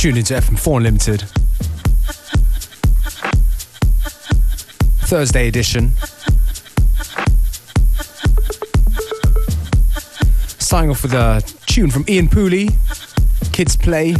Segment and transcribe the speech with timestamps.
[0.00, 1.20] tuned into FM4 Unlimited.
[5.06, 5.90] Thursday edition.
[10.58, 12.72] Starting off with a tune from Ian Pooley,
[13.52, 14.12] Kids Play,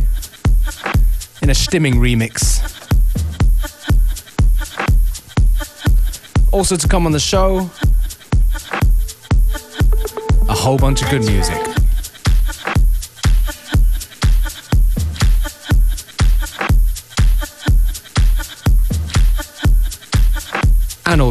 [1.41, 2.61] in a Stimming remix.
[6.53, 7.71] Also to come on the show,
[10.47, 11.70] a whole bunch of good music.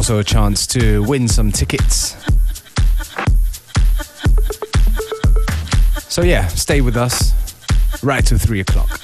[0.00, 2.16] Also a chance to win some tickets.
[6.08, 7.34] So, yeah, stay with us
[8.02, 8.99] right till 3 o'clock.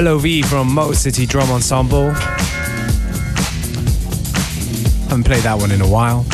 [0.00, 2.10] LOV from Motor City Drum Ensemble.
[5.08, 6.24] Haven't played that one in a while.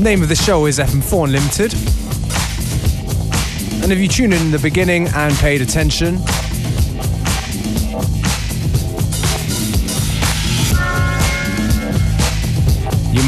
[0.00, 1.74] Name of the show is FM4 Unlimited.
[3.82, 6.18] And if you tune in in the beginning and paid attention,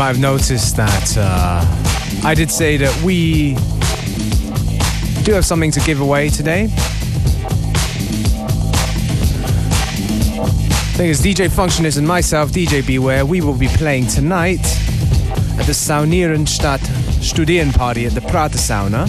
[0.07, 1.65] have noticed that uh,
[2.25, 3.55] I did say that we
[5.25, 6.69] do have something to give away today.
[11.01, 14.61] thing is, DJ Functionist and myself, DJ Beware, we will be playing tonight
[15.59, 16.81] at the Saunierenstadt
[17.21, 19.09] Studienparty at the Prater Sauna.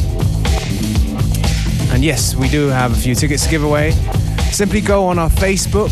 [1.94, 3.92] And yes, we do have a few tickets to give away.
[4.54, 5.92] Simply go on our Facebook,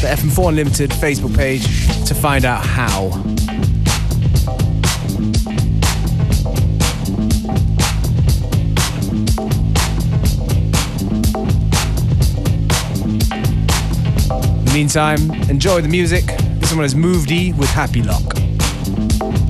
[0.00, 1.62] the FM4 Unlimited Facebook page,
[2.08, 3.39] to find out how.
[14.80, 16.24] Meantime, enjoy the music.
[16.58, 19.49] This one is Move D with Happy Lock.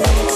[0.00, 0.29] say